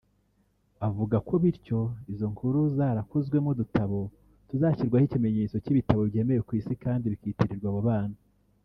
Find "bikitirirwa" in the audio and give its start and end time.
7.13-7.69